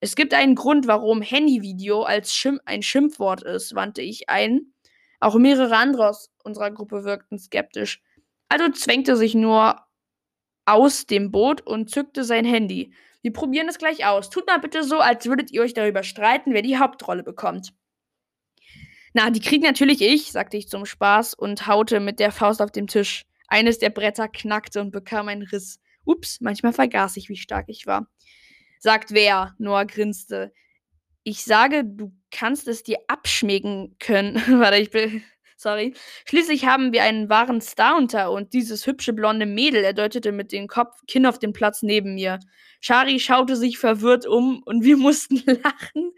[0.00, 4.72] Es gibt einen Grund, warum Handyvideo als Schimpf ein Schimpfwort ist, wandte ich ein.
[5.20, 8.02] Auch mehrere andere aus unserer Gruppe wirkten skeptisch.
[8.48, 9.80] Also zwängte sich nur
[10.64, 12.92] aus dem Boot und zückte sein Handy.
[13.22, 14.30] Wir probieren es gleich aus.
[14.30, 17.72] Tut mal bitte so, als würdet ihr euch darüber streiten, wer die Hauptrolle bekommt.
[19.14, 22.70] Na, die kriegt natürlich ich, sagte ich zum Spaß und haute mit der Faust auf
[22.70, 23.24] den Tisch.
[23.48, 25.80] Eines der Bretter knackte und bekam einen Riss.
[26.04, 28.08] Ups, manchmal vergaß ich, wie stark ich war.
[28.78, 29.54] Sagt wer?
[29.58, 30.52] Noah grinste.
[31.22, 34.36] Ich sage, du kannst es dir abschmecken können.
[34.60, 35.22] Warte, ich bin.
[35.56, 35.94] Sorry.
[36.26, 40.52] Schließlich haben wir einen wahren Star unter und dieses hübsche blonde Mädel, er deutete mit
[40.52, 42.38] dem Kopf Kinn auf den Platz neben mir.
[42.82, 46.12] Shari schaute sich verwirrt um und wir mussten lachen.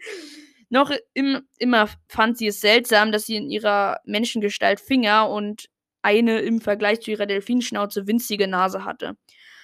[0.67, 5.69] Noch im, immer fand sie es seltsam, dass sie in ihrer Menschengestalt Finger und
[6.01, 9.15] eine im Vergleich zu ihrer Delfinschnauze winzige Nase hatte.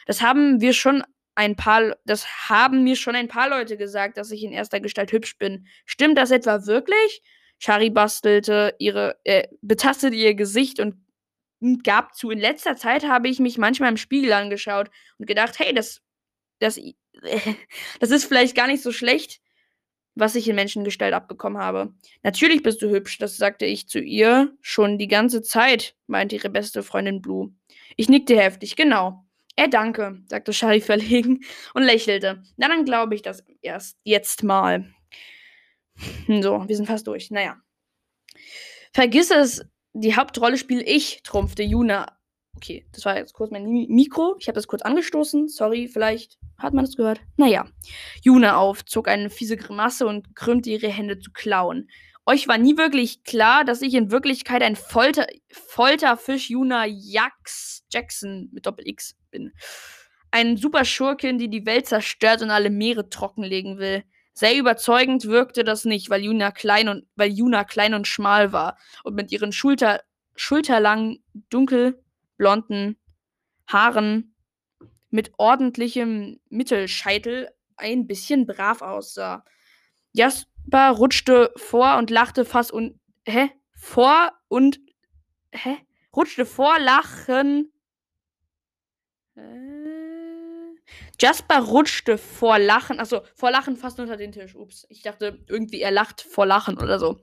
[0.06, 1.04] Das haben wir schon
[1.36, 5.12] ein paar, das haben mir schon ein paar Leute gesagt, dass ich in erster Gestalt
[5.12, 5.68] hübsch bin.
[5.86, 7.22] Stimmt das etwa wirklich?
[7.60, 10.96] Shari bastelte ihre, äh, betastete ihr Gesicht und
[11.84, 15.74] gab zu, in letzter Zeit habe ich mich manchmal im Spiegel angeschaut und gedacht, hey,
[15.74, 16.02] das,
[16.60, 16.80] das,
[18.00, 19.42] das ist vielleicht gar nicht so schlecht,
[20.16, 21.94] was ich in Menschengestalt abbekommen habe.
[22.24, 26.50] Natürlich bist du hübsch, das sagte ich zu ihr schon die ganze Zeit, meinte ihre
[26.50, 27.54] beste Freundin Blue.
[27.98, 29.25] Ich nickte heftig, genau.
[29.56, 31.42] Äh, danke, sagte Shari verlegen
[31.74, 32.44] und lächelte.
[32.58, 34.92] Na, dann glaube ich das erst jetzt mal.
[36.28, 37.32] So, wir sind fast durch.
[37.32, 37.58] Naja.
[38.94, 42.18] Vergiss es, die Hauptrolle spiele ich, trumpfte Juna.
[42.58, 44.36] Okay, das war jetzt kurz mein Mikro.
[44.40, 45.48] Ich habe das kurz angestoßen.
[45.48, 47.22] Sorry, vielleicht hat man das gehört.
[47.38, 47.66] Naja.
[48.22, 51.90] Juna auf, zog eine fiese Grimasse und krümmte ihre Hände zu klauen.
[52.26, 58.50] Euch war nie wirklich klar, dass ich in Wirklichkeit ein Folter Folterfisch Juna Jax Jackson
[58.52, 59.54] mit Doppel-X bin.
[60.32, 64.04] Ein super Schurkin, die die Welt zerstört und alle Meere trockenlegen will.
[64.34, 68.78] Sehr überzeugend wirkte das nicht, weil Juna klein und, weil Juna klein und schmal war
[69.04, 70.02] und mit ihren Schulter,
[70.36, 72.98] schulterlangen, dunkelblonden
[73.68, 74.36] Haaren
[75.10, 79.46] mit ordentlichem Mittelscheitel ein bisschen brav aussah.
[80.12, 83.00] Jas Nachbar rutschte vor und lachte fast und.
[83.26, 83.52] Hä?
[83.76, 84.80] Vor und.
[85.52, 85.78] Hä?
[86.16, 87.72] Rutschte vor Lachen.
[89.36, 89.42] Äh,
[91.20, 93.00] Jasper rutschte vor Lachen.
[93.00, 94.56] Achso, vor Lachen fast unter den Tisch.
[94.56, 94.86] Ups.
[94.90, 97.20] Ich dachte irgendwie, er lacht vor Lachen oder so.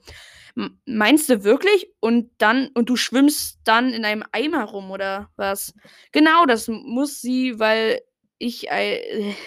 [0.84, 1.88] Meinst du wirklich?
[2.00, 2.68] Und dann.
[2.74, 5.74] Und du schwimmst dann in einem Eimer rum, oder was?
[6.12, 8.00] Genau, das muss sie, weil
[8.38, 8.70] ich.
[8.70, 9.34] Äh,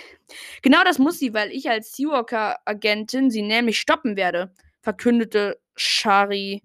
[0.63, 4.51] Genau das muss sie, weil ich als Seawalker-Agentin sie nämlich stoppen werde,
[4.81, 6.63] verkündete Shari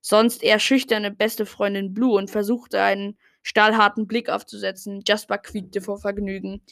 [0.00, 5.02] sonst eher schüchterne beste Freundin Blue und versuchte einen stahlharten Blick aufzusetzen.
[5.06, 6.62] Jasper quiekte vor Vergnügen.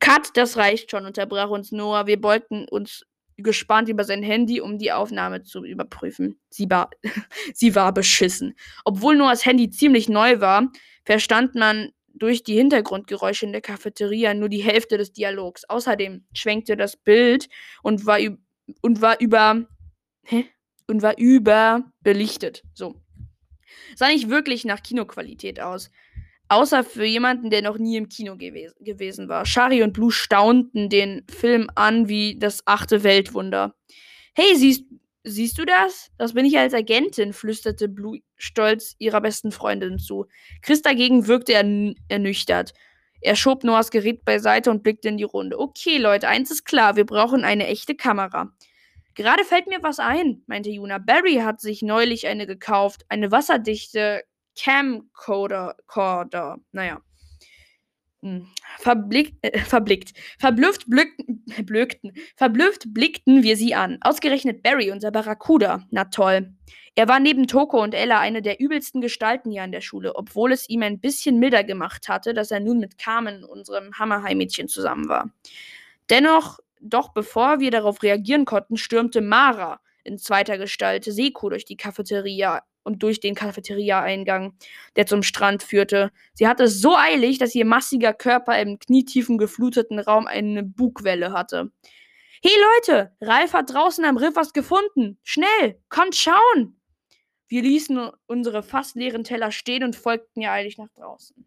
[0.00, 2.08] Cut, das reicht schon, unterbrach uns Noah.
[2.08, 6.40] Wir beugten uns gespannt über sein Handy, um die Aufnahme zu überprüfen.
[6.50, 6.90] Sie war,
[7.54, 8.56] sie war beschissen.
[8.84, 10.72] Obwohl Noahs Handy ziemlich neu war,
[11.04, 15.64] verstand man durch die Hintergrundgeräusche in der Cafeteria nur die Hälfte des Dialogs.
[15.68, 17.48] Außerdem schwenkte das Bild
[17.84, 18.18] und war,
[18.80, 19.68] und war über
[20.24, 20.46] hä?
[20.88, 22.64] und war überbelichtet.
[22.74, 23.01] So.
[23.96, 25.90] Sah nicht wirklich nach Kinoqualität aus.
[26.48, 29.46] Außer für jemanden, der noch nie im Kino gew gewesen war.
[29.46, 33.74] Shari und Blue staunten den Film an wie das achte Weltwunder.
[34.34, 34.84] Hey, siehst,
[35.24, 36.10] Siehst du das?
[36.18, 40.26] Das bin ich als Agentin, flüsterte Blue stolz ihrer besten Freundin zu.
[40.62, 42.74] Chris dagegen wirkte er ernüchtert.
[43.20, 45.60] Er schob Noahs Gerät beiseite und blickte in die Runde.
[45.60, 48.52] Okay, Leute, eins ist klar, wir brauchen eine echte Kamera.
[49.14, 50.98] Gerade fällt mir was ein, meinte Juna.
[50.98, 54.22] Barry hat sich neulich eine gekauft, eine wasserdichte
[54.58, 55.76] Camcorder.
[56.72, 57.00] Naja.
[58.22, 58.46] Hm.
[58.78, 60.12] Verblick, äh, verblickt.
[60.38, 63.98] Verblüfft blickten, blökten, verblüfft blickten wir sie an.
[64.00, 65.86] Ausgerechnet Barry, unser Barracuda.
[65.90, 66.54] Na toll.
[66.94, 70.52] Er war neben Toko und Ella eine der übelsten Gestalten hier an der Schule, obwohl
[70.52, 75.08] es ihm ein bisschen milder gemacht hatte, dass er nun mit Carmen, unserem Hammerhai-Mädchen, zusammen
[75.08, 75.30] war.
[76.10, 81.76] Dennoch, doch bevor wir darauf reagieren konnten, stürmte Mara in zweiter Gestalt Seko durch die
[81.76, 84.54] Cafeteria und durch den Cafeteria-Eingang,
[84.96, 86.10] der zum Strand führte.
[86.34, 91.32] Sie hatte es so eilig, dass ihr massiger Körper im knietiefen gefluteten Raum eine Bugwelle
[91.32, 91.70] hatte.
[92.42, 95.18] Hey Leute, Ralf hat draußen am Riff was gefunden.
[95.22, 96.80] Schnell, kommt schauen!
[97.46, 101.46] Wir ließen unsere fast leeren Teller stehen und folgten ihr eilig nach draußen.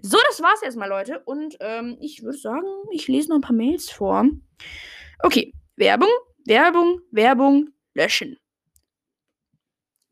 [0.00, 1.20] So, das war's erstmal, Leute.
[1.24, 4.24] Und ähm, ich würde sagen, ich lese noch ein paar Mails vor.
[5.18, 6.08] Okay, Werbung,
[6.46, 8.38] Werbung, Werbung, löschen.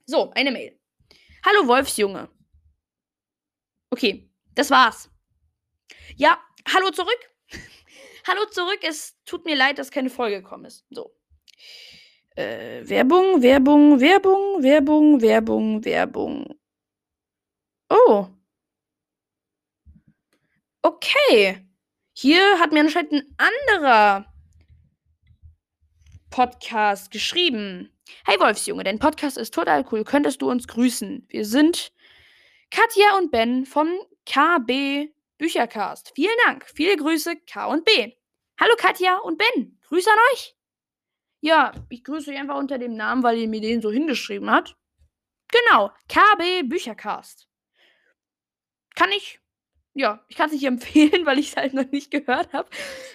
[0.07, 0.79] So, eine Mail.
[1.45, 2.29] Hallo Wolfsjunge.
[3.91, 5.11] Okay, das war's.
[6.17, 6.39] Ja,
[6.69, 7.31] hallo zurück.
[8.27, 8.81] hallo zurück.
[8.83, 10.85] Es tut mir leid, dass keine Folge gekommen ist.
[10.91, 11.15] So.
[12.37, 16.61] Äh, Werbung, Werbung, Werbung, Werbung, Werbung, Werbung.
[17.89, 18.29] Oh.
[20.83, 21.67] Okay.
[22.15, 24.33] Hier hat mir anscheinend ein anderer
[26.31, 27.93] Podcast geschrieben.
[28.25, 30.05] Hey Wolfsjunge, dein Podcast ist total cool.
[30.05, 31.27] Könntest du uns grüßen?
[31.29, 31.93] Wir sind
[32.71, 33.89] Katja und Ben vom
[34.25, 36.13] KB Büchercast.
[36.15, 36.67] Vielen Dank.
[36.75, 38.15] Viele Grüße, K und B.
[38.59, 39.79] Hallo Katja und Ben.
[39.87, 40.57] Grüße an euch.
[41.41, 44.77] Ja, ich grüße euch einfach unter dem Namen, weil ihr mir den so hingeschrieben habt.
[45.49, 47.49] Genau, KB Büchercast.
[48.95, 49.40] Kann ich,
[50.01, 52.69] ja, ich kann es nicht empfehlen, weil ich es halt noch nicht gehört habe.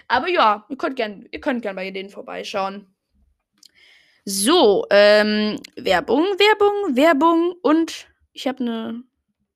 [0.07, 2.87] Aber ja, ihr könnt gerne gern bei denen vorbeischauen.
[4.23, 9.03] So, ähm, Werbung, Werbung, Werbung und ich habe eine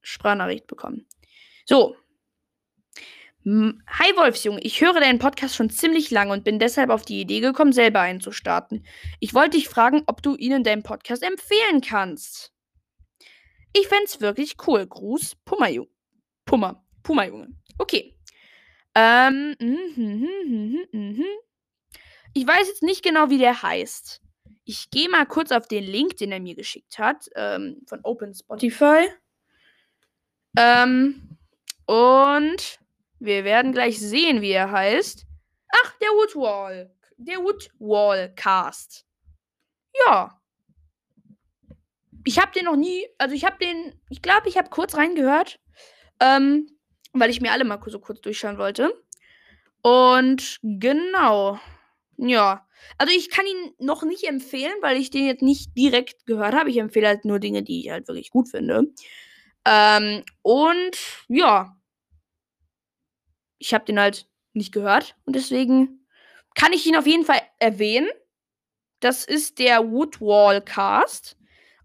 [0.02, 1.08] Sprachnachricht bekommen.
[1.66, 1.96] So.
[3.46, 7.40] Hi Wolfsjunge, ich höre deinen Podcast schon ziemlich lange und bin deshalb auf die Idee
[7.40, 8.84] gekommen, selber einen zu starten.
[9.20, 12.52] Ich wollte dich fragen, ob du ihnen deinen Podcast empfehlen kannst.
[13.74, 14.86] Ich fände wirklich cool.
[14.86, 15.90] Gruß, Pummerjunge.
[16.46, 17.50] Pummer, Pummerjunge.
[17.78, 18.16] Okay.
[18.96, 21.24] Ähm, mh, mh, mh,
[22.34, 24.22] ich weiß jetzt nicht genau, wie der heißt.
[24.66, 28.34] Ich gehe mal kurz auf den Link, den er mir geschickt hat, ähm, von Open
[28.34, 29.10] Spotify.
[30.58, 31.38] Ähm,
[31.86, 32.80] und
[33.20, 35.26] wir werden gleich sehen, wie er heißt.
[35.70, 36.96] Ach, der Woodwall.
[37.18, 39.06] Der Woodwall Cast.
[40.06, 40.40] Ja.
[42.26, 45.60] Ich habe den noch nie, also ich habe den, ich glaube, ich habe kurz reingehört,
[46.20, 46.79] ähm,
[47.14, 48.94] weil ich mir alle mal so kurz durchschauen wollte.
[49.82, 51.60] Und genau.
[52.18, 52.66] Ja.
[52.98, 56.70] Also ich kann ihn noch nicht empfehlen, weil ich den jetzt nicht direkt gehört habe.
[56.70, 58.94] Ich empfehle halt nur Dinge, die ich halt wirklich gut finde.
[59.66, 61.76] Ähm, und ja.
[63.58, 66.06] Ich habe den halt nicht gehört und deswegen
[66.56, 68.10] kann ich ihn auf jeden Fall erwähnen.
[69.00, 71.38] Das ist der Woodwall Cast.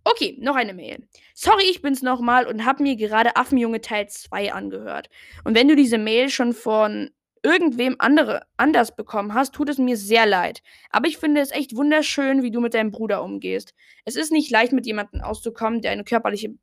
[0.04, 1.06] Okay, noch eine Mail.
[1.34, 5.08] Sorry, ich bin's nochmal und hab mir gerade Affenjunge Teil 2 angehört.
[5.44, 7.10] Und wenn du diese Mail schon von
[7.42, 10.60] irgendwem andere, anders bekommen hast, tut es mir sehr leid.
[10.90, 13.74] Aber ich finde es echt wunderschön, wie du mit deinem Bruder umgehst.
[14.04, 16.54] Es ist nicht leicht, mit jemandem auszukommen, der eine körperliche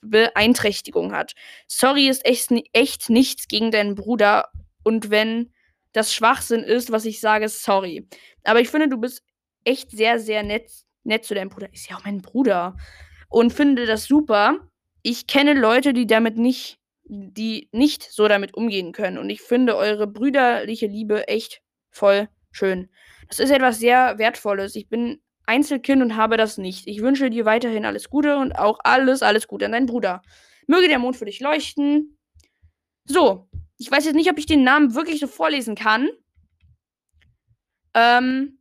[0.00, 1.34] Beeinträchtigung hat.
[1.68, 4.48] Sorry ist echt, echt nichts gegen deinen Bruder.
[4.82, 5.52] Und wenn
[5.92, 8.06] das Schwachsinn ist, was ich sage, sorry.
[8.44, 9.22] Aber ich finde, du bist
[9.64, 10.70] echt sehr, sehr nett,
[11.10, 11.72] nett zu deinem Bruder.
[11.72, 12.76] Ist ja auch mein Bruder.
[13.28, 14.58] Und finde das super.
[15.02, 16.80] Ich kenne Leute, die damit nicht
[17.12, 19.18] die nicht so damit umgehen können.
[19.18, 22.88] Und ich finde eure brüderliche Liebe echt voll schön.
[23.28, 24.76] Das ist etwas sehr Wertvolles.
[24.76, 26.86] Ich bin Einzelkind und habe das nicht.
[26.86, 30.22] Ich wünsche dir weiterhin alles Gute und auch alles, alles Gute an deinen Bruder.
[30.68, 32.16] Möge der Mond für dich leuchten.
[33.06, 36.08] So, ich weiß jetzt nicht, ob ich den Namen wirklich so vorlesen kann.
[37.94, 38.59] Ähm,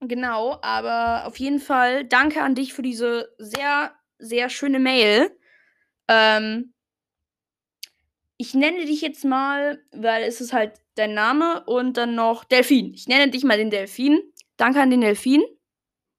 [0.00, 5.30] genau, aber auf jeden Fall danke an dich für diese sehr, sehr schöne Mail.
[6.08, 6.72] Ähm,
[8.36, 12.94] ich nenne dich jetzt mal, weil es ist halt dein Name und dann noch Delfin.
[12.94, 14.20] Ich nenne dich mal den Delfin.
[14.56, 15.42] Danke an den Delfin.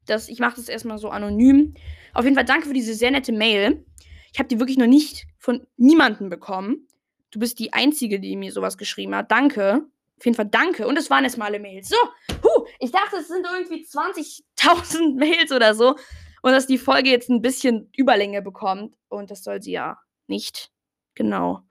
[0.06, 1.76] Das, ich mache das erstmal so anonym.
[2.14, 3.86] Auf jeden Fall danke für diese sehr nette Mail.
[4.34, 6.88] Ich habe die wirklich noch nicht von niemandem bekommen.
[7.32, 9.32] Du bist die Einzige, die mir sowas geschrieben hat.
[9.32, 9.86] Danke.
[10.20, 10.86] Auf jeden Fall danke.
[10.86, 11.90] Und es waren erstmal alle Mails.
[11.90, 11.96] So,
[12.44, 15.96] huh, ich dachte, es sind irgendwie 20.000 Mails oder so.
[16.42, 18.96] Und dass die Folge jetzt ein bisschen Überlänge bekommt.
[19.08, 20.72] Und das soll sie ja nicht.
[21.16, 21.64] Genau.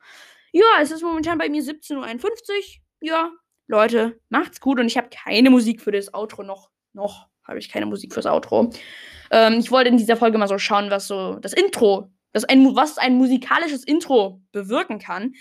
[0.52, 2.28] Ja, es ist momentan bei mir 17.51 Uhr.
[3.00, 3.30] Ja,
[3.66, 4.80] Leute, macht's gut.
[4.80, 6.70] Und ich habe keine Musik für das Outro noch.
[6.94, 8.70] Noch habe ich keine Musik fürs Outro.
[9.30, 12.74] Ähm, ich wollte in dieser Folge mal so schauen, was so das Intro, das ein,
[12.76, 15.34] was ein musikalisches Intro bewirken kann.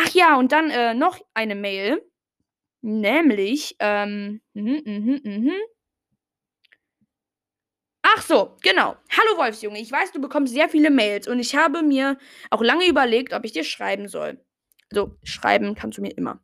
[0.00, 2.00] Ach ja, und dann äh, noch eine Mail.
[2.82, 5.52] Nämlich, ähm, mh, mh, mh.
[8.02, 8.94] Ach so, genau.
[9.10, 12.16] Hallo Wolfsjunge, ich weiß, du bekommst sehr viele Mails und ich habe mir
[12.50, 14.40] auch lange überlegt, ob ich dir schreiben soll.
[14.92, 16.40] Also schreiben kannst du mir immer.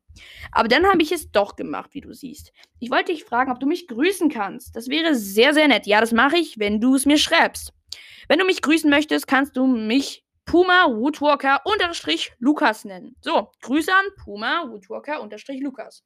[0.50, 2.52] Aber dann habe ich es doch gemacht, wie du siehst.
[2.80, 4.74] Ich wollte dich fragen, ob du mich grüßen kannst.
[4.74, 5.86] Das wäre sehr, sehr nett.
[5.86, 7.72] Ja, das mache ich, wenn du es mir schreibst.
[8.28, 13.16] Wenn du mich grüßen möchtest, kannst du mich Puma Woodwalker unterstrich Lukas nennen.
[13.20, 16.04] So, Grüße an Puma Woodwalker unterstrich Lukas.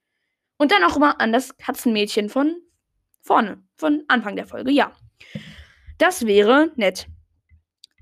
[0.56, 2.56] Und dann auch immer an das Katzenmädchen von
[3.20, 4.92] vorne, von Anfang der Folge, ja.
[5.98, 7.08] Das wäre nett.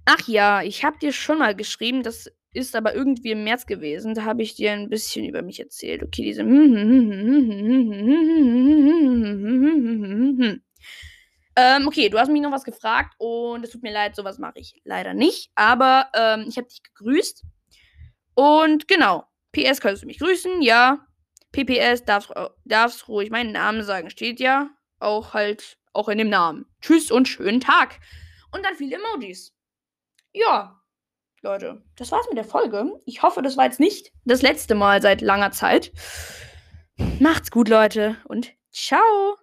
[0.05, 4.15] Ach ja, ich habe dir schon mal geschrieben, das ist aber irgendwie im März gewesen.
[4.15, 6.03] Da habe ich dir ein bisschen über mich erzählt.
[6.03, 6.43] Okay, diese.
[11.57, 14.59] Ähm, okay, du hast mich noch was gefragt und es tut mir leid, sowas mache
[14.59, 15.51] ich leider nicht.
[15.55, 17.45] Aber ähm, ich habe dich gegrüßt.
[18.35, 21.07] Und genau, PS kannst du mich grüßen, ja.
[21.53, 22.31] PPS darfst,
[22.67, 24.69] darfst ruhig meinen Namen sagen, steht ja.
[24.99, 26.67] Auch halt, auch in dem Namen.
[26.83, 27.99] Tschüss und schönen Tag.
[28.53, 29.55] Und dann viele Emojis.
[30.33, 30.83] Ja,
[31.41, 33.01] Leute, das war's mit der Folge.
[33.07, 35.93] Ich hoffe, das war jetzt nicht das letzte Mal seit langer Zeit.
[37.21, 39.37] Macht's gut, Leute, und ciao.